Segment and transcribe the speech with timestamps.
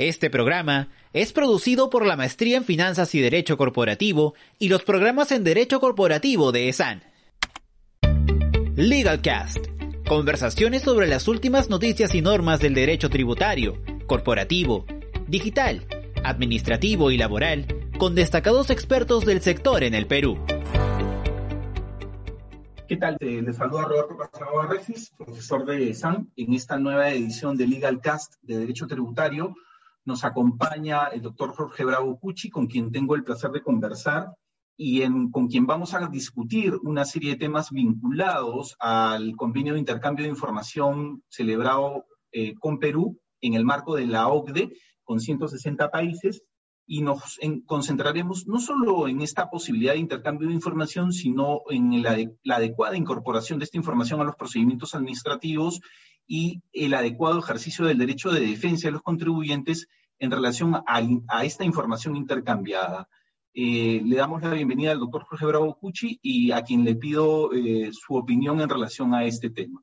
[0.00, 5.30] Este programa es producido por la Maestría en Finanzas y Derecho Corporativo y los programas
[5.30, 7.02] en Derecho Corporativo de ESAN.
[8.76, 9.58] LegalCast.
[10.08, 13.76] Conversaciones sobre las últimas noticias y normas del derecho tributario,
[14.06, 14.86] corporativo,
[15.28, 15.86] digital,
[16.24, 17.66] administrativo y laboral
[17.98, 20.38] con destacados expertos del sector en el Perú.
[22.88, 23.18] ¿Qué tal?
[23.20, 28.56] Les saluda Roberto Casanova Recis, profesor de ESAN, en esta nueva edición de LegalCast de
[28.56, 29.54] Derecho Tributario.
[30.04, 34.34] Nos acompaña el doctor Jorge Bravo Cucci, con quien tengo el placer de conversar
[34.82, 40.24] y con quien vamos a discutir una serie de temas vinculados al convenio de intercambio
[40.24, 44.72] de información celebrado eh, con Perú en el marco de la OCDE
[45.04, 46.44] con 160 países.
[46.86, 52.16] Y nos concentraremos no solo en esta posibilidad de intercambio de información, sino en la,
[52.42, 55.80] la, adecuada incorporación de esta información a los procedimientos administrativos
[56.32, 61.64] y el adecuado ejercicio del derecho de defensa de los contribuyentes en relación a, esta
[61.64, 63.08] información intercambiada.
[63.52, 67.52] Eh, le damos la bienvenida al doctor Jorge Bravo Cucci y a quien le pido
[67.52, 69.82] eh, su opinión en relación a este tema.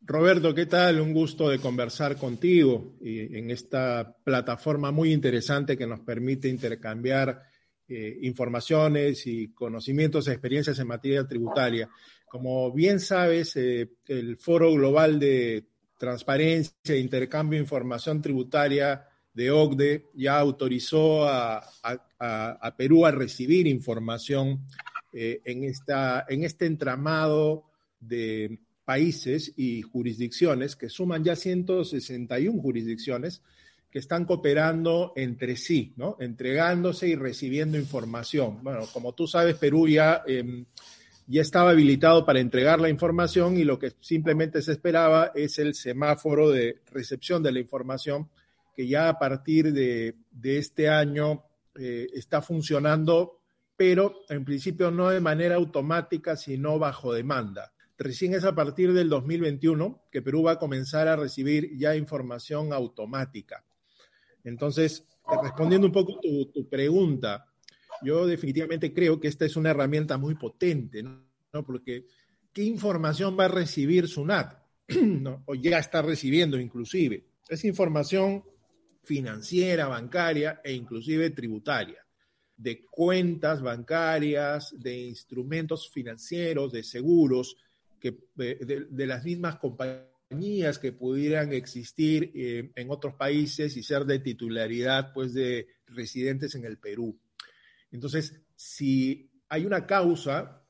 [0.00, 0.98] Roberto, ¿qué tal?
[0.98, 7.42] Un gusto de conversar contigo en esta plataforma muy interesante que nos permite intercambiar
[7.92, 11.90] eh, informaciones y conocimientos e experiencias en materia tributaria.
[12.30, 15.66] Como bien sabes, eh, el Foro Global de
[15.98, 21.60] Transparencia e Intercambio de Información Tributaria de OCDE ya autorizó a,
[22.78, 24.64] Perú a recibir información
[25.12, 27.64] eh, en, esta, en este entramado
[27.98, 33.42] de países y jurisdicciones que suman ya 161 jurisdicciones
[33.90, 36.16] que están cooperando entre sí, ¿no?
[36.20, 38.62] Entregándose y recibiendo información.
[38.62, 40.64] Bueno, como tú sabes, Perú ya, em,
[41.30, 45.74] ya estaba habilitado para entregar la información y lo que simplemente se esperaba es el
[45.74, 48.28] semáforo de recepción de la información
[48.74, 51.44] que ya a partir de, este año
[51.76, 53.42] eh, está funcionando,
[53.76, 57.72] pero en principio no de manera automática, sino bajo demanda.
[57.96, 62.72] Recién es a partir del 2021 que Perú va a comenzar a recibir ya información
[62.72, 63.64] automática.
[64.42, 65.06] Entonces,
[65.40, 67.46] respondiendo un poco tu, tu pregunta,
[68.02, 71.22] yo definitivamente creo que esta es una herramienta muy potente, ¿no?
[71.64, 72.06] Porque,
[72.52, 74.58] ¿qué información va a recibir SUNAT?
[75.02, 75.42] ¿No?
[75.46, 77.24] O ya está recibiendo inclusive.
[77.48, 78.44] Es información
[79.02, 82.04] financiera, bancaria e inclusive tributaria,
[82.56, 87.56] de cuentas bancarias, de instrumentos financieros, de seguros,
[87.98, 94.20] que, de, las mismas compañías que pudieran existir eh, en otros países y ser de
[94.20, 97.18] titularidad pues, de residentes en el Perú.
[97.90, 100.64] Entonces, si hay una causa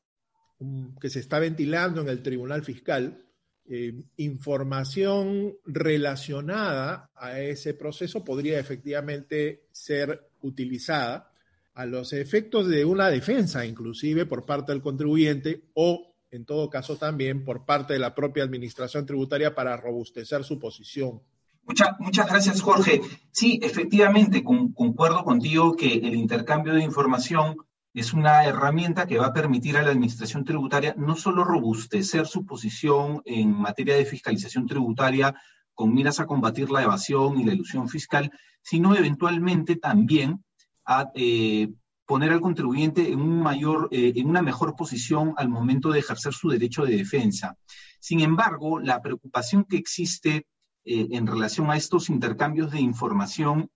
[0.58, 3.25] um, que se está ventilando en el Tribunal Fiscal,
[3.72, 11.31] eh, información relacionada a ese proceso podría efectivamente ser utilizada
[11.75, 16.97] a los efectos de una defensa, inclusive por parte del contribuyente o en todo caso
[16.97, 21.22] también por parte de la propia administración tributaria para robustecer su posición.
[21.65, 23.00] Muchas gracias, Jorge.
[23.31, 27.56] Sí, efectivamente, concuerdo contigo que el intercambio de información
[27.93, 32.47] es una herramienta que va a permitir a la administración tributaria no solo robustecer su
[32.47, 35.34] posición en materia de fiscalización tributaria
[35.75, 38.31] con miras a combatir la evasión y la ilusión fiscal,
[38.62, 40.44] sino eventualmente también
[40.84, 41.72] a eh,
[42.04, 46.32] poner al contribuyente en, un mayor, eh, en una mejor posición al momento de ejercer
[46.32, 47.56] su derecho de defensa.
[47.99, 50.47] Sin embargo, la preocupación que existe
[50.84, 53.70] eh, en relación a estos intercambios de información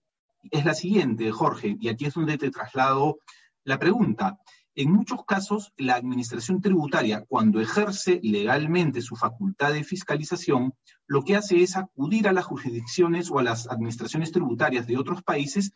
[0.51, 3.19] es la siguiente, Jorge, y aquí es donde te traslado
[3.63, 4.37] la pregunta.
[4.77, 10.73] En muchos casos, la administración tributaria, cuando ejerce legalmente su facultad de fiscalización,
[11.07, 15.23] lo que hace es acudir a las jurisdicciones o a las administraciones tributarias de otros
[15.23, 15.71] países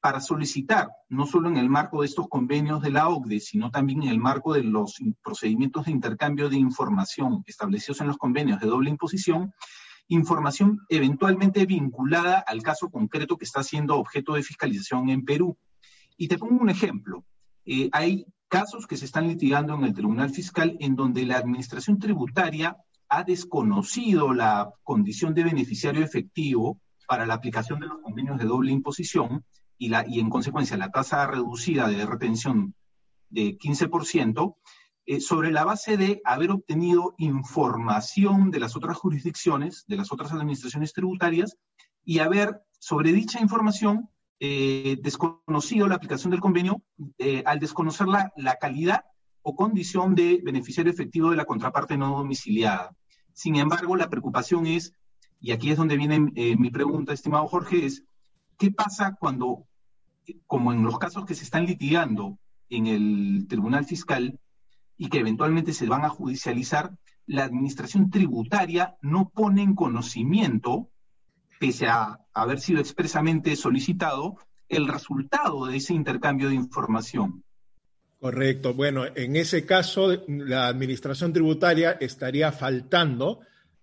[0.00, 4.02] para solicitar, no solo en el marco de estos convenios de la OCDE, sino también
[4.02, 8.66] en el marco de los procedimientos de intercambio de información establecidos en los convenios de
[8.66, 9.52] doble imposición,
[10.08, 15.56] información eventualmente vinculada al caso concreto que está siendo objeto de fiscalización en Perú.
[16.16, 17.24] Y te pongo un ejemplo.
[17.64, 21.98] Eh, hay casos que se están litigando en el Tribunal Fiscal en donde la Administración
[21.98, 22.76] Tributaria
[23.08, 28.72] ha desconocido la condición de beneficiario efectivo para la aplicación de los convenios de doble
[28.72, 29.44] imposición
[29.78, 32.74] y, la, y en consecuencia la tasa reducida de retención
[33.28, 34.56] de 15%,
[35.06, 40.32] eh, sobre la base de haber obtenido información de las otras jurisdicciones, de las otras
[40.32, 41.58] administraciones tributarias,
[42.04, 44.08] y haber, sobre dicha información,
[44.40, 46.82] eh, desconocido la aplicación del convenio
[47.18, 49.04] eh, al desconocer la, la, calidad
[49.42, 52.96] o condición de beneficiario efectivo de la contraparte no domiciliada.
[53.34, 54.94] Sin embargo, la preocupación es,
[55.38, 56.18] y aquí es donde viene
[56.56, 58.04] mi pregunta, estimado Jorge, es
[58.56, 59.66] ¿qué pasa cuando,
[60.46, 62.38] como en los casos que se están litigando
[62.70, 64.40] en el Tribunal Fiscal
[64.96, 66.92] y que eventualmente se van a judicializar,
[67.26, 70.90] la administración tributaria no pone en conocimiento,
[71.58, 74.36] pese a haber sido expresamente solicitado,
[74.68, 77.44] el resultado de ese intercambio de información.
[78.18, 78.72] Correcto.
[78.72, 83.40] Bueno, en ese caso, la administración tributaria estaría faltando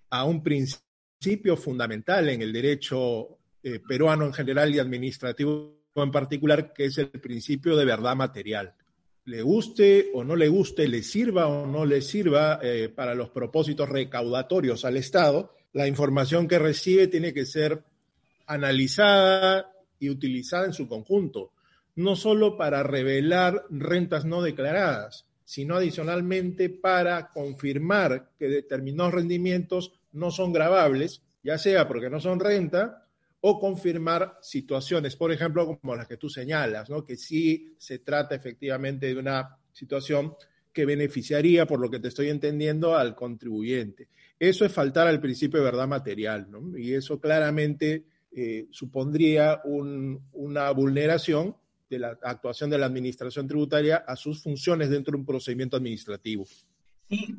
[0.09, 6.73] a un principio fundamental en el derecho eh, peruano en general y administrativo en particular,
[6.73, 8.73] que es el principio de verdad material.
[9.31, 13.29] Le guste o no le guste, le sirva o no le sirva eh, para los
[13.29, 17.81] propósitos recaudatorios al Estado, la información que recibe tiene que ser
[18.45, 21.53] analizada y utilizada en su conjunto,
[21.95, 30.31] no solo para revelar rentas no declaradas, sino adicionalmente para confirmar que determinados rendimientos no
[30.31, 33.07] son grabables, ya sea porque no son renta
[33.41, 37.03] o confirmar situaciones, por ejemplo, como las que tú señalas, ¿no?
[37.03, 40.35] que sí se trata efectivamente de una situación
[40.71, 44.07] que beneficiaría, por lo que te estoy entendiendo, al contribuyente.
[44.39, 46.77] Eso es faltar al principio de verdad material, ¿no?
[46.77, 51.55] Y eso claramente eh, supondría una vulneración
[51.89, 56.45] de la actuación de la Administración Tributaria a sus funciones dentro de un procedimiento administrativo.
[57.09, 57.35] Sí,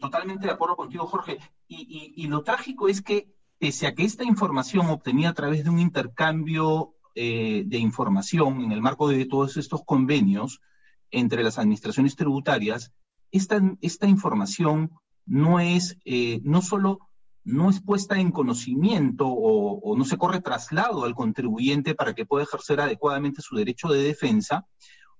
[0.00, 1.38] totalmente de acuerdo contigo, Jorge.
[1.68, 5.78] Y, lo trágico es que, pese a que esta información obtenida a través de un
[5.78, 10.60] intercambio eh, de información en el marco de todos estos convenios
[11.10, 12.92] entre las administraciones tributarias,
[13.30, 14.90] esta, esta información
[15.26, 16.98] no es, eh, no solo
[17.44, 22.44] no es puesta en conocimiento o, no se corre traslado al contribuyente para que pueda
[22.44, 24.66] ejercer adecuadamente su derecho de defensa,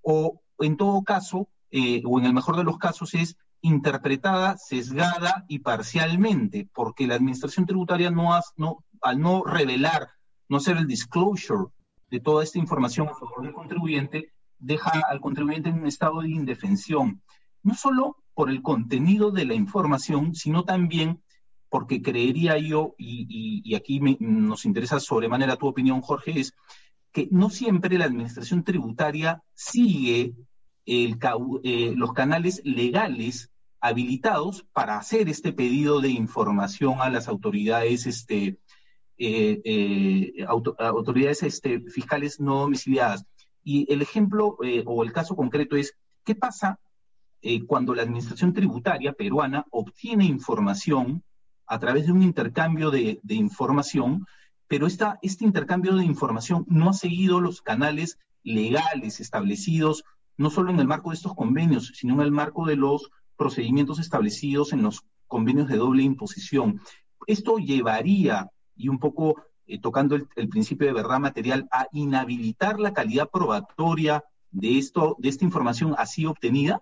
[0.03, 5.47] o en todo caso, eh, o en el mejor de los casos, es interpretada, sesgada
[5.49, 10.11] y parcialmente, porque la administración tributaria no, no al no revelar,
[10.51, 11.71] no hacer el disclosure
[12.11, 16.29] de toda esta información a favor del contribuyente, deja al contribuyente en un estado de
[16.29, 17.23] indefensión,
[17.63, 21.23] no solo por el contenido de la información, sino también
[21.71, 26.53] porque creería yo, y, aquí nos interesa sobremanera tu opinión, Jorge, es
[27.13, 30.35] que no siempre la administración tributaria sigue
[30.85, 33.51] eh, los canales legales
[33.85, 38.59] habilitados para hacer este pedido de información a las autoridades, este,
[39.19, 43.27] eh, eh, autoridades este, fiscales no domiciliadas.
[43.63, 46.79] Y el ejemplo o el caso concreto es, ¿qué pasa
[47.67, 51.23] cuando la administración tributaria peruana obtiene información
[51.67, 54.27] a través de un intercambio de, información,
[54.69, 60.05] pero esta, este intercambio de información no ha seguido los canales legales establecidos,
[60.37, 63.99] no solo en el marco de estos convenios, sino en el marco de los procedimientos
[63.99, 66.81] establecidos en los convenios de doble imposición.
[67.27, 72.79] Esto llevaría, y un poco eh, tocando el, el, principio de verdad material, a inhabilitar
[72.79, 76.81] la calidad probatoria de, esto, de esta información así obtenida?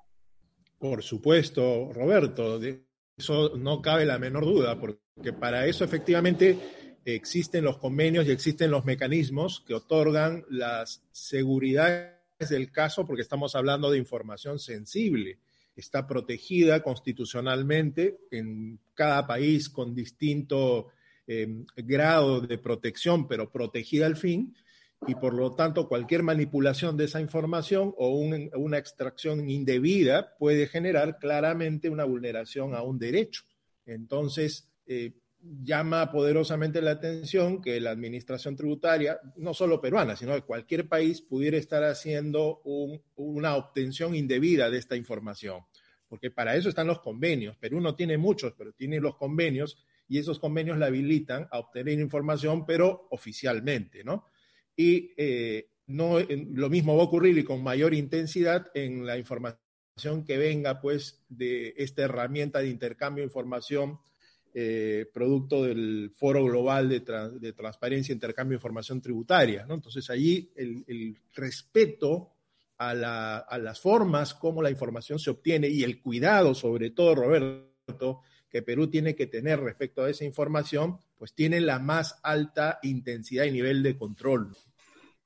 [0.79, 2.59] Por supuesto, Roberto.
[2.59, 2.85] De,
[3.17, 8.71] eso no cabe la menor duda, porque para eso efectivamente existen los convenios y existen
[8.71, 12.13] los mecanismos que otorgan las seguridades
[12.49, 15.39] del caso, porque estamos hablando de información sensible.
[15.75, 20.89] Está protegida constitucionalmente en cada país con distinto
[21.27, 24.55] eh, grado de protección, pero protegida al fin
[25.07, 31.19] y por lo tanto cualquier manipulación de esa información o una extracción indebida puede generar
[31.19, 33.43] claramente una vulneración a un derecho.
[33.85, 40.43] Entonces, eh, llama poderosamente la atención que la administración tributaria, no solo peruana, sino de
[40.43, 42.61] cualquier país, pudiera estar haciendo
[43.17, 45.63] una obtención indebida de esta información.
[46.13, 47.57] Porque para eso están los convenios.
[47.57, 49.79] Perú no tiene muchos, pero tiene los convenios
[50.09, 54.27] y esos convenios la habilitan a obtener información, pero oficialmente, ¿no?
[54.77, 59.59] y eh, no, lo mismo va a ocurrir y con mayor intensidad en la información
[60.25, 63.99] que venga pues de esta herramienta de intercambio de información
[64.55, 69.67] eh, producto del Foro Global de, Transparencia e Intercambio de Información Tributaria.
[69.69, 72.33] Entonces, allí el, respeto
[72.91, 78.63] a, las formas como la información se obtiene y el cuidado, sobre todo, Roberto, que
[78.63, 83.53] Perú tiene que tener respecto a esa información, pues tiene la más alta intensidad y
[83.53, 84.57] nivel de control.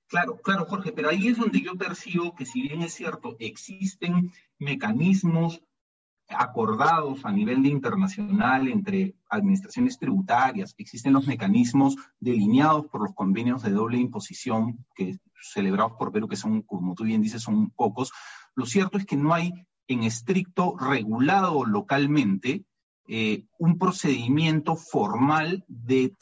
[0.08, 4.30] Claro, claro, Jorge, pero ahí es donde yo percibo que si bien es cierto, existen
[4.58, 5.60] mecanismos
[6.28, 13.62] acordados a nivel de internacional entre administraciones tributarias, existen los mecanismos delineados por los convenios
[13.62, 18.12] de doble imposición que celebrados por Perú, que son, como tú bien dices, son pocos.
[18.54, 19.52] Lo cierto es que no hay
[19.88, 22.64] en estricto regulado localmente
[23.08, 26.12] eh, un procedimiento formal de,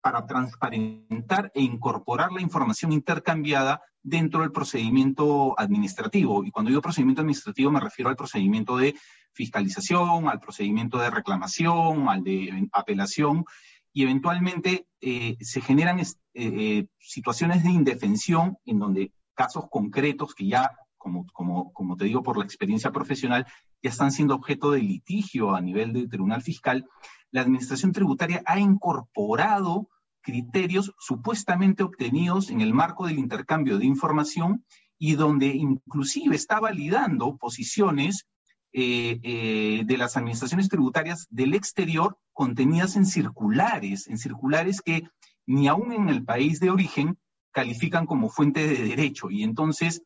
[0.00, 6.44] para transparentar e incorporar la información intercambiada dentro del procedimiento administrativo.
[6.44, 8.94] Y cuando digo procedimiento administrativo me refiero al procedimiento de
[9.32, 13.44] fiscalización, al procedimiento de reclamación, al de apelación,
[13.92, 15.98] y eventualmente eh, se generan
[16.40, 22.22] eh, situaciones de indefensión en donde casos concretos que ya, como, como, como te digo
[22.22, 23.44] por la experiencia profesional,
[23.82, 26.86] ya están siendo objeto de litigio a nivel del tribunal fiscal,
[27.32, 29.88] la administración tributaria ha incorporado
[30.20, 34.64] criterios supuestamente obtenidos en el marco del intercambio de información
[34.96, 38.26] y donde inclusive está validando posiciones
[38.72, 45.08] eh, eh, de las administraciones tributarias del exterior contenidas en circulares, en circulares que
[45.48, 47.18] ni aún en el país de origen
[47.52, 49.30] califican como fuente de derecho.
[49.30, 50.02] Y entonces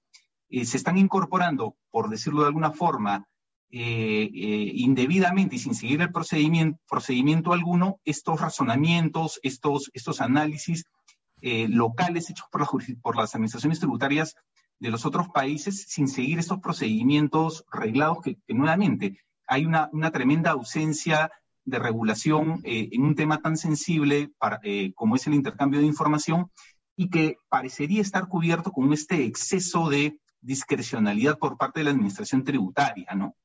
[0.48, 3.26] eh, se están incorporando, por decirlo de alguna forma,
[3.68, 10.86] eh, eh, indebidamente y sin seguir el procedimiento, alguno estos razonamientos, estos, estos análisis
[11.44, 12.68] locales hechos por,
[13.02, 14.36] por las administraciones tributarias
[14.78, 19.18] de los otros países sin seguir estos procedimientos reglados que, nuevamente
[19.48, 21.32] hay una, una, tremenda ausencia
[21.64, 24.60] de regulación en un tema tan sensible para,
[24.94, 26.50] como es el intercambio de información
[26.96, 32.44] y que parecería estar cubierto con este exceso de discrecionalidad por parte de la administración
[32.44, 33.36] tributaria, ¿no?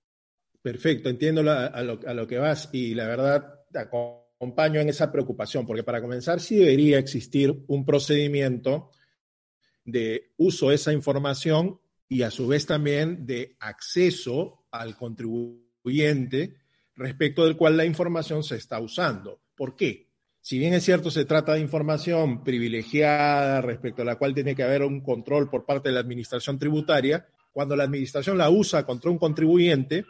[0.61, 5.83] Perfecto, entiendo a, lo, que vas y la verdad te acompaño en esa preocupación, porque
[5.83, 8.91] para comenzar sí debería existir un procedimiento
[9.85, 16.57] de uso de esa información y a su vez también de acceso al contribuyente
[16.97, 19.39] respecto del cual la información se está usando.
[19.55, 20.07] ¿Por qué?
[20.41, 24.63] Si bien es cierto, se trata de información privilegiada respecto a la cual tiene que
[24.63, 29.11] haber un control por parte de la administración tributaria, cuando la administración la usa contra
[29.11, 30.05] un contribuyente,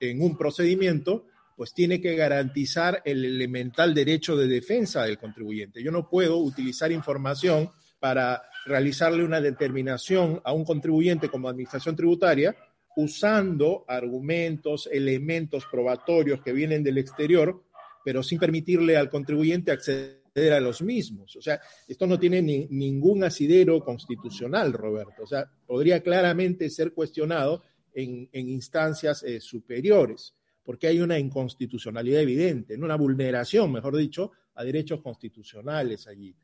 [0.00, 5.82] en un procedimiento, pues tiene que garantizar el elemental derecho de defensa del contribuyente.
[5.82, 7.70] Yo no puedo utilizar información
[8.00, 12.56] para realizarle una determinación a un contribuyente como administración tributaria
[12.98, 17.62] usando argumentos, elementos probatorios que vienen del exterior,
[18.04, 21.36] pero sin permitirle al contribuyente acceder a los mismos.
[21.36, 25.22] O sea, esto no tiene ningún asidero constitucional, Roberto.
[25.22, 27.62] O sea, podría claramente ser cuestionado
[27.94, 35.02] en, instancias eh, superiores, porque hay una inconstitucionalidad evidente, una vulneración, mejor dicho, a derechos
[35.02, 36.34] constitucionales allí.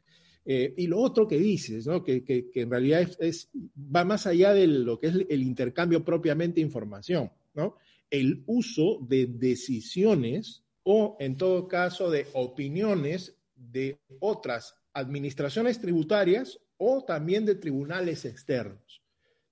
[0.44, 2.02] Eh, y lo otro que dices, ¿no?
[2.02, 2.22] que,
[2.54, 7.30] en realidad es, va más allá de lo que es el intercambio propiamente de información,
[7.54, 7.76] ¿no?
[8.10, 17.04] el uso de decisiones o, en todo caso, de opiniones de otras administraciones tributarias o
[17.04, 19.02] también de tribunales externos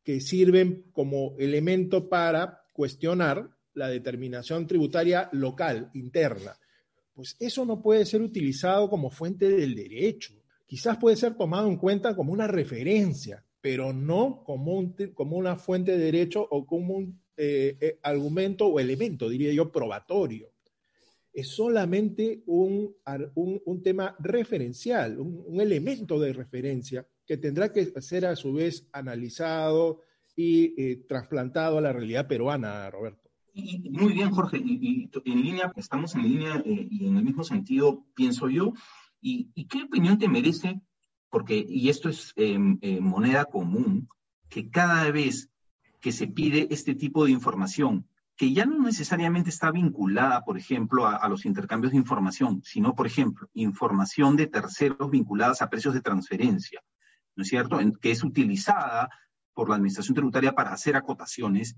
[0.04, 6.58] que sirven como elemento para cuestionar la determinación tributaria local, interna.
[7.14, 10.34] Pues eso no puede ser utilizado como fuente del derecho.
[10.72, 15.92] Quizás puede ser tomado en cuenta como una referencia, pero no como, como una fuente
[15.92, 20.50] de derecho o como un eh, eh, argumento o elemento, diría yo, probatorio.
[21.30, 22.96] Es solamente un,
[23.34, 30.00] un, tema referencial, un elemento de referencia que tendrá que ser a su vez analizado
[30.34, 33.30] y eh, trasplantado a la realidad peruana, Roberto.
[33.90, 38.06] muy bien, Jorge, y, en línea, estamos en línea eh, y en el mismo sentido,
[38.14, 38.72] pienso yo.
[39.24, 40.80] ¿Y, qué opinión te merece?
[41.30, 44.08] Porque, y esto es em, eh, moneda común,
[44.48, 45.48] que cada vez
[46.00, 51.06] que se pide este tipo de información, que ya no necesariamente está vinculada, por ejemplo,
[51.06, 56.00] a, los intercambios de información, sino, por ejemplo, información de terceros vinculadas a precios de
[56.00, 56.82] transferencia,
[57.36, 59.08] ¿no es cierto?, que es utilizada
[59.54, 61.76] por la Administración Tributaria para hacer acotaciones,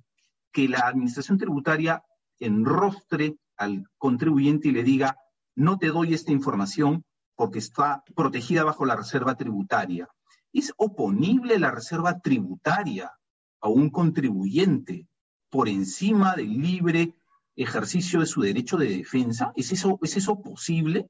[0.51, 2.03] que la Administración Tributaria
[2.39, 5.19] enrostre al contribuyente y le diga,
[5.55, 7.05] no te doy esta información
[7.37, 10.09] porque está protegida bajo la reserva tributaria.
[10.53, 13.13] ¿Es oponible la reserva tributaria
[13.61, 15.09] a un contribuyente
[15.51, 17.15] por encima del libre
[17.57, 19.53] ejercicio de su derecho de defensa?
[19.57, 21.09] ¿Es eso, es eso posible?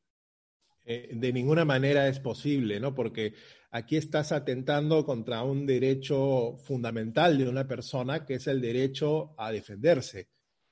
[0.87, 2.95] Eh, de ninguna manera es posible, ¿no?
[2.95, 3.35] Porque
[3.71, 9.51] aquí estás atentando contra un derecho fundamental de una persona, que es el derecho a
[9.51, 10.29] defenderse.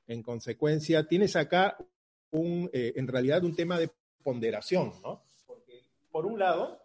[0.06, 1.76] En consecuencia, tienes acá
[2.30, 3.90] un, eh, en realidad un tema de
[4.22, 5.24] ponderación, ¿no?
[6.12, 6.78] Por un lado,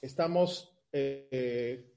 [0.00, 1.90] estamos, eh,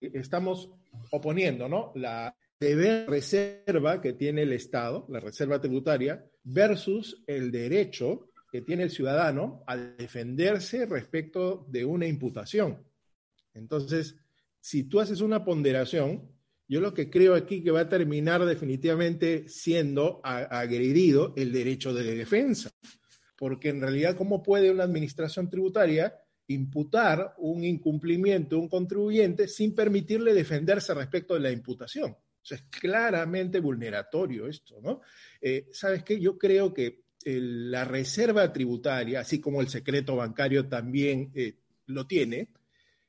[0.00, 0.70] estamos
[1.12, 1.92] oponiendo, ¿no?
[1.94, 8.84] La deber reserva que tiene el Estado, la reserva tributaria, versus el derecho que tiene
[8.84, 12.82] el ciudadano a defenderse respecto de una imputación.
[13.52, 14.16] Entonces,
[14.60, 16.30] si tú haces una ponderación,
[16.68, 22.14] yo lo que creo aquí que va a terminar definitivamente siendo agredido el derecho de
[22.14, 22.70] defensa.
[23.36, 26.14] Porque en realidad, ¿cómo puede una administración tributaria
[26.48, 32.12] imputar un incumplimiento a un contribuyente sin permitirle defenderse respecto de la imputación?
[32.12, 35.00] O es claramente vulneratorio esto, ¿no?
[35.40, 36.20] Eh, ¿Sabes qué?
[36.20, 42.48] Yo creo que la reserva tributaria, así como el secreto bancario también eh, lo tiene,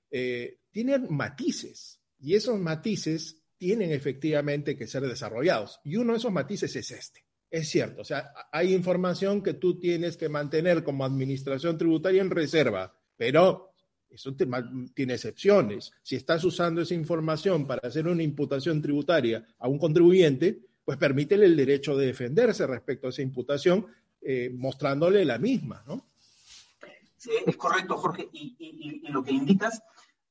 [0.09, 5.79] eh, tienen matices y esos matices tienen efectivamente que ser desarrollados.
[5.83, 7.26] Y uno de esos matices es este.
[7.49, 12.29] Es cierto, o sea, hay información que tú tienes que mantener como administración tributaria en
[12.29, 13.73] reserva, pero
[14.09, 15.91] eso tiene excepciones.
[16.03, 21.45] Si estás usando esa información para hacer una imputación tributaria a un contribuyente, pues permítele
[21.45, 23.87] el derecho de defenderse respecto a esa imputación,
[24.21, 26.05] eh, mostrándole la misma, ¿no?
[27.17, 28.27] Sí, es correcto, Jorge.
[28.31, 29.81] y lo que indicas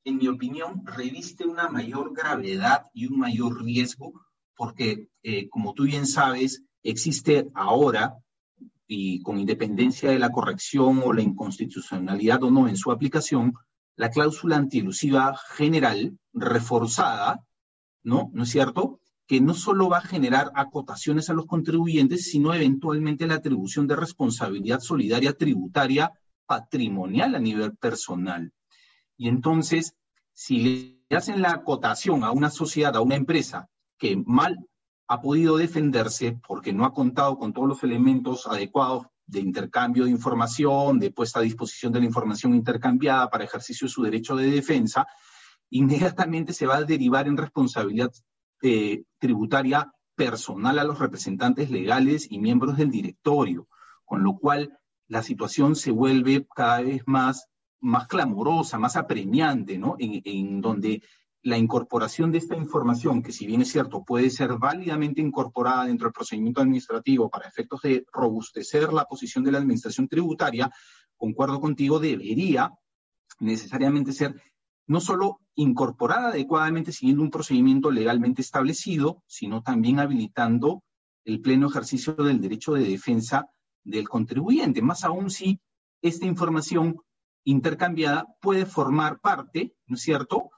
[0.07, 4.13] en mi opinión, reviste una mayor gravedad y un mayor riesgo,
[4.55, 8.15] porque, eh, como tú bien sabes, existe ahora,
[8.87, 13.53] y con independencia de la corrección o la inconstitucionalidad o no en su aplicación,
[13.97, 17.43] la cláusula antielusiva general reforzada,
[18.03, 18.29] ¿no?
[18.33, 19.01] ¿No es cierto?
[19.27, 23.97] Que no solo va a generar acotaciones a los contribuyentes, sino eventualmente la atribución de
[23.97, 26.13] responsabilidad solidaria tributaria
[26.45, 28.53] patrimonial a nivel personal.
[29.17, 29.95] Y entonces,
[30.31, 33.67] si le hacen la acotación a una sociedad, a una empresa
[33.97, 34.57] que mal
[35.07, 40.11] ha podido defenderse porque no ha contado con todos los elementos adecuados de intercambio de
[40.11, 44.49] información, de puesta a disposición de la información intercambiada para ejercicio de su derecho de
[44.49, 45.07] defensa,
[45.69, 48.11] inmediatamente se va a derivar en responsabilidad
[48.61, 53.67] eh, tributaria personal a los representantes legales y miembros del directorio,
[54.05, 57.49] con lo cual la situación se vuelve cada vez más
[57.79, 59.95] más clamorosa, más apremiante, ¿no?
[59.99, 61.01] En, donde
[61.47, 66.07] la incorporación de esta información, que si bien es cierto, puede ser válidamente incorporada dentro
[66.07, 70.69] del procedimiento administrativo para efectos de robustecer la posición de la administración tributaria,
[71.15, 72.73] concuerdo contigo, debería
[73.39, 74.35] necesariamente ser
[74.87, 80.83] no solo incorporada adecuadamente siguiendo un procedimiento legalmente establecido, sino también habilitando
[81.23, 83.49] el pleno ejercicio del derecho de defensa
[83.85, 85.61] del contribuyente, más aún si
[86.01, 86.99] esta información
[87.45, 90.49] intercambiada puede formar parte, ¿no es cierto?,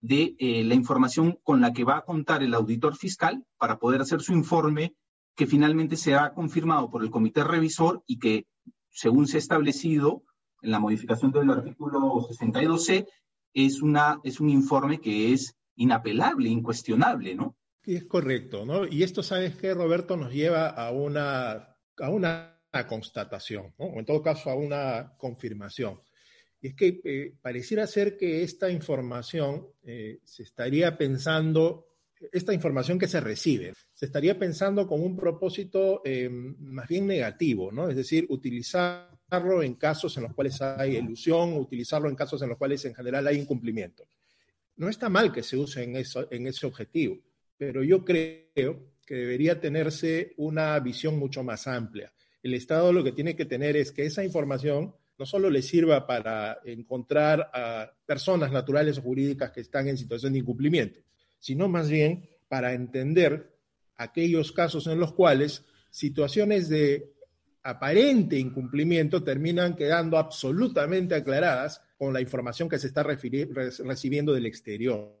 [0.00, 4.00] de eh, la información con la que va a contar el auditor fiscal para poder
[4.00, 4.94] hacer su informe
[5.34, 8.46] que finalmente será confirmado por el comité revisor y que,
[8.90, 10.22] según se ha establecido
[10.62, 13.06] en la modificación del artículo 62C,
[13.52, 17.56] es, una, es un informe que es inapelable, incuestionable, ¿no?
[17.84, 18.86] Es correcto, ¿no?
[18.86, 20.16] Y esto, ¿sabes qué, Roberto?
[20.16, 23.86] Nos lleva a una, a una constatación, ¿no?
[23.86, 26.00] O en todo caso, a una confirmación
[26.66, 31.86] es que eh, pareciera ser que esta información eh, se estaría pensando,
[32.32, 37.70] esta información que se recibe, se estaría pensando con un propósito eh, más bien negativo,
[37.70, 37.88] ¿no?
[37.88, 42.58] Es decir, utilizarlo en casos en los cuales hay ilusión, utilizarlo en casos en los
[42.58, 44.08] cuales en general hay incumplimiento.
[44.76, 47.18] No está mal que se use en, eso, en ese objetivo,
[47.56, 52.12] pero yo creo que debería tenerse una visión mucho más amplia.
[52.42, 56.06] El Estado lo que tiene que tener es que esa información no solo le sirva
[56.06, 61.00] para encontrar a personas naturales o jurídicas que están en situación de incumplimiento,
[61.38, 63.56] sino más bien para entender
[63.96, 67.14] aquellos casos en los cuales situaciones de
[67.62, 75.18] aparente incumplimiento terminan quedando absolutamente aclaradas con la información que se está recibiendo del exterior.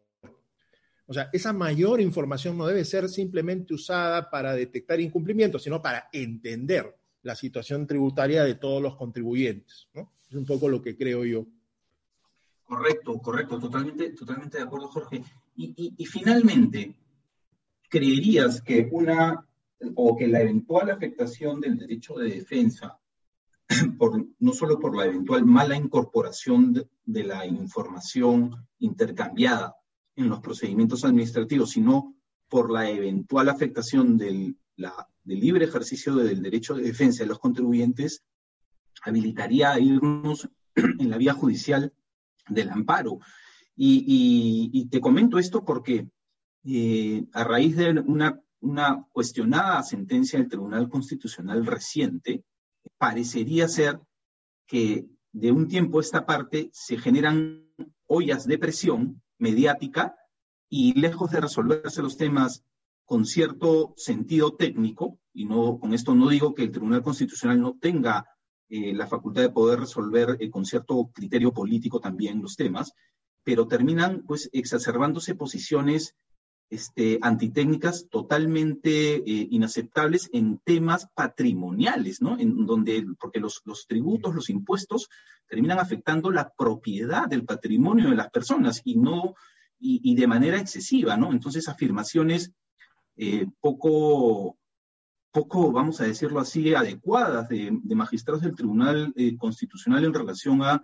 [1.06, 6.08] O sea, esa mayor información no debe ser simplemente usada para detectar incumplimientos, sino para
[6.12, 6.94] entender
[7.26, 9.88] la situación tributaria de todos los contribuyentes.
[9.92, 10.12] ¿no?
[10.30, 11.44] Es un poco lo que creo yo.
[12.64, 15.24] Correcto, correcto, totalmente, totalmente de acuerdo, Jorge.
[15.56, 16.94] Y, finalmente,
[17.88, 19.44] ¿creerías que una
[19.96, 22.98] o que la eventual afectación del derecho de defensa,
[24.38, 29.74] no solo por la eventual mala incorporación de, de la información intercambiada
[30.14, 32.14] en los procedimientos administrativos, sino
[32.48, 37.38] por la eventual afectación del la, del libre ejercicio del derecho de defensa de los
[37.38, 38.22] contribuyentes
[39.02, 41.92] habilitaría a irnos en la vía judicial
[42.48, 43.18] del amparo.
[43.78, 46.08] Y, te comento esto porque
[46.64, 52.44] eh, a raíz de una, una cuestionada sentencia del Tribunal Constitucional reciente,
[52.98, 54.00] parecería ser
[54.66, 57.66] que de un tiempo a esta parte se generan
[58.06, 60.16] ollas de presión mediática
[60.68, 62.64] y lejos de resolverse los temas
[63.06, 67.78] con cierto sentido técnico, y no, con esto no digo que el Tribunal Constitucional no
[67.80, 68.26] tenga
[68.68, 72.92] eh, la facultad de poder resolver eh, con cierto criterio político también los temas,
[73.44, 76.16] pero terminan pues exacerbándose posiciones
[76.68, 82.36] este, antitécnicas totalmente eh, inaceptables en temas patrimoniales, ¿no?
[82.40, 85.08] En donde, porque los, los, tributos, los impuestos
[85.48, 89.36] terminan afectando la propiedad del patrimonio de las personas y no,
[89.78, 91.32] y, de manera excesiva, ¿no?
[91.32, 92.52] Entonces, afirmaciones
[93.16, 94.56] eh, poco,
[95.32, 100.82] poco, vamos a decirlo así, adecuadas de, magistrados del Tribunal eh, Constitucional en relación a,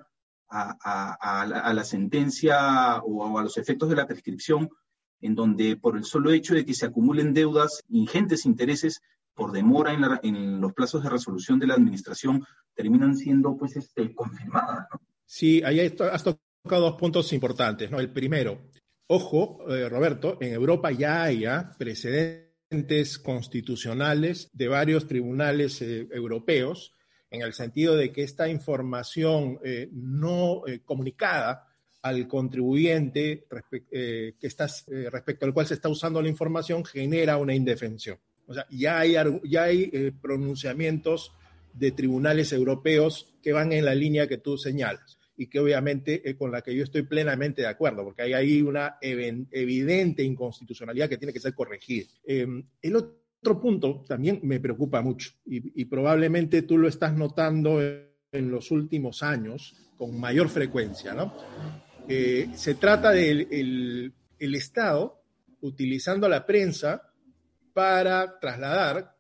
[0.49, 4.69] a, la, sentencia o a los efectos de la prescripción
[5.21, 9.01] en donde por el solo hecho de que se acumulen deudas, ingentes intereses
[9.35, 14.89] por demora en, los plazos de resolución de la administración, terminan siendo pues este, confirmadas.
[15.25, 17.91] Sí, ahí has tocado dos puntos importantes.
[17.91, 17.99] ¿no?
[18.01, 18.69] El primero,
[19.07, 21.45] ojo, eh, Roberto, en Europa ya hay
[21.79, 26.95] precedentes constitucionales de varios tribunales eh, europeos
[27.31, 31.67] en el sentido de que esta información eh, no comunicada
[32.03, 38.19] al contribuyente que respecto al cual se está usando la información genera una indefensión.
[38.47, 41.33] O sea, ya hay, ya hay pronunciamientos
[41.73, 46.53] de tribunales europeos que van en la línea que tú señalas y que obviamente con
[46.53, 51.33] la que yo estoy plenamente de acuerdo, porque hay ahí una evidente inconstitucionalidad que tiene
[51.33, 52.09] que ser corregida.
[52.25, 57.81] Em, el otro punto también me preocupa mucho y, y probablemente tú lo estás notando
[57.81, 61.35] en los últimos años con mayor frecuencia, ¿no?
[62.09, 65.23] Eh, se trata del el Estado
[65.61, 67.13] utilizando la prensa
[67.73, 69.17] para trasladar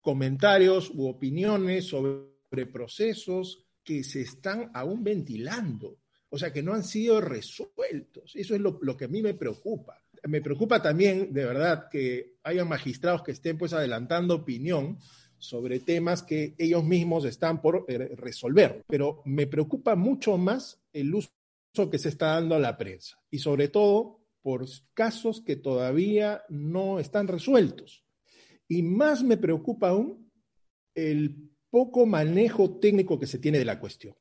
[0.00, 6.82] comentarios u opiniones sobre procesos que se están aún ventilando, o sea, que no han
[6.82, 8.34] sido resueltos.
[8.34, 10.02] Eso es lo, que a mí me preocupa.
[10.24, 14.98] Me preocupa también, de verdad, que haya magistrados que estén pues adelantando opinión
[15.38, 21.14] sobre temas que ellos mismos están por eh, resolver, pero me preocupa mucho más el
[21.14, 21.30] uso
[21.88, 26.98] que se está dando a la prensa y sobre todo por casos que todavía no
[26.98, 28.04] están resueltos.
[28.66, 30.32] Y más me preocupa aún
[30.94, 34.14] el poco manejo técnico que se tiene de la cuestión.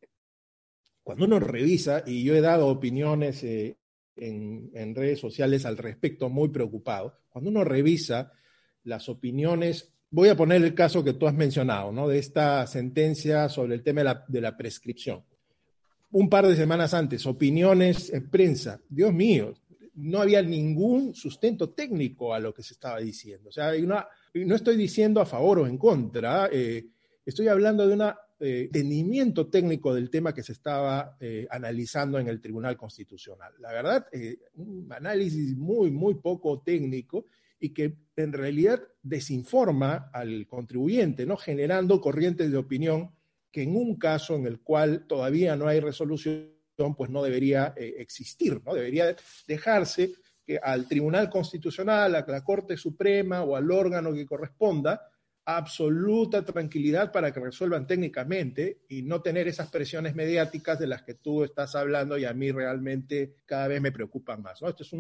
[1.03, 3.77] Cuando uno revisa, y yo he dado opiniones eh,
[4.15, 8.31] en, redes sociales al respecto muy preocupado, cuando uno revisa
[8.83, 12.07] las opiniones, voy a poner el caso que tú has mencionado, ¿no?
[12.07, 15.23] De esta sentencia sobre el tema de la, prescripción
[16.11, 18.79] un par de semanas antes, opiniones en prensa.
[18.87, 19.53] Dios mío,
[19.95, 23.49] no había ningún sustento técnico a lo que se estaba diciendo.
[23.49, 23.73] O sea,
[24.33, 26.85] no estoy diciendo a favor o en contra, eh,
[27.25, 32.27] estoy hablando de un eh, entendimiento técnico del tema que se estaba eh, analizando en
[32.27, 33.53] el Tribunal Constitucional.
[33.59, 34.07] La verdad,
[34.55, 37.25] un análisis muy, muy poco técnico
[37.59, 41.37] y que en realidad desinforma al contribuyente, ¿no?
[41.37, 43.11] generando corrientes de opinión
[43.55, 46.51] que en un caso en el cual todavía no hay resolución,
[46.97, 48.73] pues no debería eh, existir, ¿no?
[48.73, 49.15] Debería
[49.47, 50.11] dejarse
[50.45, 55.01] que al Tribunal Constitucional, a la Corte Suprema o al órgano que corresponda,
[55.45, 61.13] absoluta tranquilidad para que resuelvan técnicamente y no tener esas presiones mediáticas de las que
[61.13, 64.61] tú estás hablando y a mí realmente cada vez me preocupan más.
[64.61, 64.69] ¿no?
[64.69, 64.91] Esto es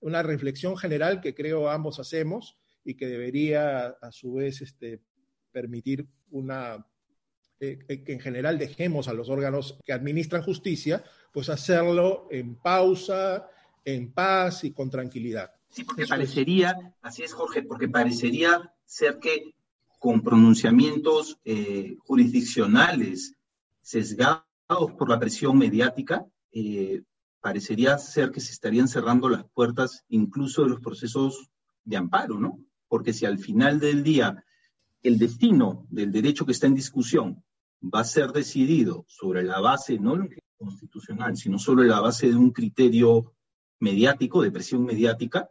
[0.00, 5.00] una reflexión general que creo ambos hacemos y que debería a su vez este,
[5.50, 6.86] permitir una
[7.58, 12.56] eh, eh, que en general dejemos a los órganos que administran justicia, pues hacerlo en
[12.56, 13.48] pausa,
[13.82, 15.52] en paz y con tranquilidad.
[15.70, 19.55] Sí, porque parecería, así es Jorge, porque parecería ser que
[19.98, 23.34] con pronunciamientos eh, jurisdiccionales
[23.80, 26.26] sesgados por la presión mediática,
[27.40, 31.48] parecería ser que se estarían cerrando las puertas incluso de los procesos
[31.84, 32.58] de amparo, ¿no?
[32.88, 34.44] Porque si al final del día
[35.02, 37.44] el destino del derecho que está en discusión
[37.82, 40.18] va a ser decidido sobre la base no
[40.58, 43.32] constitucional, sino sobre la base de un criterio
[43.78, 45.48] mediático, de presión mediática,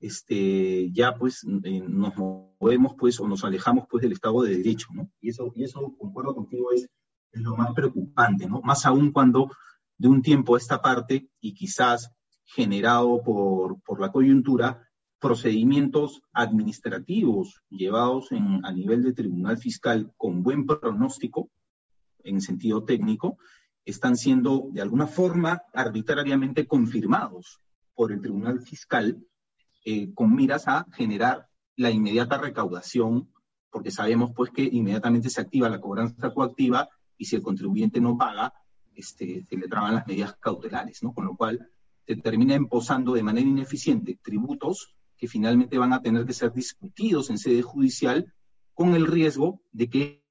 [0.00, 4.88] este, ya pues eh, nos movemos pues o nos alejamos pues del Estado de Derecho,
[4.92, 5.10] ¿no?
[5.20, 6.88] Y eso, y eso concuerdo contigo, es,
[7.32, 8.60] es lo más preocupante, ¿no?
[8.62, 9.50] Más aún cuando
[9.98, 12.10] de un tiempo a esta parte, y quizás
[12.44, 14.88] generado por, por la coyuntura,
[15.20, 21.50] procedimientos administrativos llevados en, a nivel de tribunal fiscal con buen pronóstico,
[22.24, 23.36] en sentido técnico,
[23.84, 27.60] están siendo de alguna forma arbitrariamente confirmados
[27.94, 29.22] por el tribunal fiscal
[29.84, 33.32] eh, con miras a generar la inmediata recaudación,
[33.70, 38.16] porque sabemos pues que inmediatamente se activa la cobranza coactiva y si el contribuyente no
[38.18, 38.52] paga,
[38.94, 41.12] este, se le traban las medidas cautelares, ¿no?
[41.12, 41.70] Con lo cual
[42.06, 47.30] se termina imposando de manera ineficiente tributos que finalmente van a tener que ser discutidos
[47.30, 48.32] en sede judicial
[48.74, 50.24] con el riesgo de que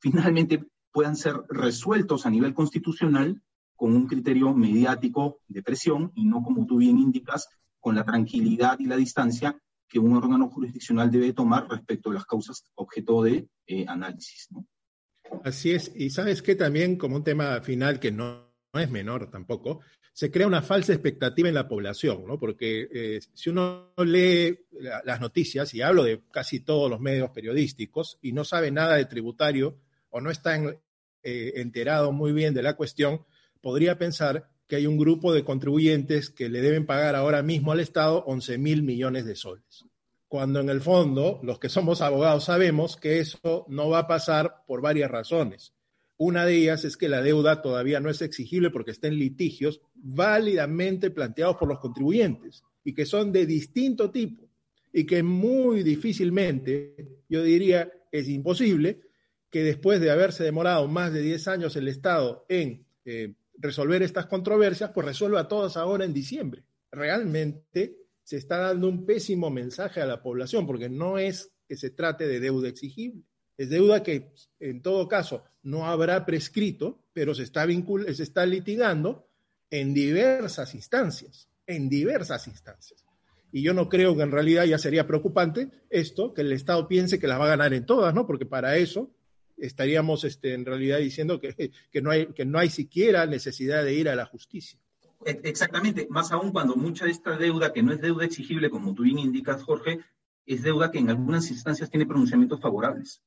[0.00, 3.42] finalmente puedan ser resueltos a nivel constitucional
[3.76, 7.48] con un criterio mediático de presión y no, como tú bien indicas,
[7.80, 12.24] con la tranquilidad y la distancia que un órgano jurisdiccional debe tomar respecto a las
[12.24, 14.48] causas objeto de eh, análisis.
[15.44, 19.80] Así es, y sabes que también como un tema final que no, es menor tampoco,
[20.12, 22.38] se crea una falsa expectativa en la población, ¿no?
[22.38, 24.58] Porque eh, si uno lee
[25.04, 29.06] las noticias, y hablo de casi todos los medios periodísticos, y no sabe nada de
[29.06, 29.78] tributario
[30.10, 30.56] o no está
[31.22, 33.24] eh, enterado muy bien de la cuestión,
[33.60, 37.80] podría pensar que hay un grupo de contribuyentes que le deben pagar ahora mismo al
[37.80, 39.84] Estado 11 mil millones de soles.
[40.28, 44.62] Cuando en el fondo, los que somos abogados sabemos que eso no va a pasar
[44.68, 45.74] por varias razones.
[46.18, 49.80] Una de ellas es que la deuda todavía no es exigible porque está en litigios
[49.92, 54.48] válidamente planteados por los contribuyentes y que son de distinto tipo
[54.92, 59.00] y que muy difícilmente, yo diría, es imposible
[59.50, 64.26] que después de haberse demorado más de 10 años el Estado en eh, resolver estas
[64.26, 66.64] controversias, pues resuelva todas ahora en diciembre.
[66.90, 71.90] Realmente se está dando un pésimo mensaje a la población, porque no es que se
[71.90, 73.22] trate de deuda exigible,
[73.56, 79.28] es deuda que en todo caso no habrá prescrito, pero se está, se está litigando
[79.70, 83.04] en diversas instancias, en diversas instancias.
[83.52, 87.18] Y yo no creo que en realidad ya sería preocupante esto, que el Estado piense
[87.18, 88.26] que las va a ganar en todas, ¿no?
[88.26, 89.10] Porque para eso
[89.60, 93.94] estaríamos este, en realidad diciendo que, que, no hay, que no hay siquiera necesidad de
[93.94, 94.78] ir a la justicia.
[95.24, 98.94] E, exactamente, más aún cuando mucha de esta deuda, que no es deuda exigible, como
[98.94, 100.00] tú bien indicas, Jorge,
[100.46, 103.22] es deuda que en algunas instancias tiene pronunciamientos favorables.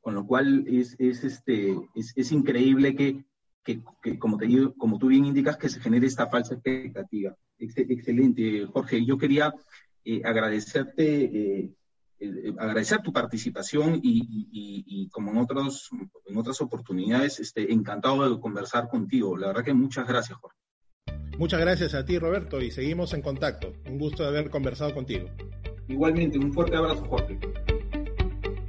[0.00, 3.24] Con lo cual es, es este, es, es increíble que,
[3.62, 7.36] que, que, como, te digo, como tú bien indicas, que se genere esta falsa expectativa.
[7.58, 9.04] excelente, Jorge.
[9.04, 9.54] Yo quería
[10.04, 11.70] eh, agradecerte eh,
[12.20, 15.90] eh, agradecer tu participación y, como en, otros,
[16.26, 19.36] en otras oportunidades, este, encantado de conversar contigo.
[19.36, 20.56] La verdad que muchas gracias, Jorge.
[21.38, 23.72] Muchas gracias a ti, Roberto, y seguimos en contacto.
[23.86, 25.28] Un gusto de haber conversado contigo.
[25.86, 27.38] Igualmente, un fuerte abrazo, Jorge.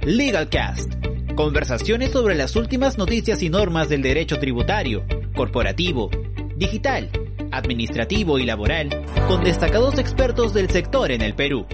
[0.02, 0.94] LegalCast.
[1.34, 6.10] Conversaciones sobre las últimas noticias y normas del derecho tributario, corporativo,
[6.56, 7.10] digital,
[7.50, 11.66] administrativo y laboral, con destacados expertos del sector en el Perú.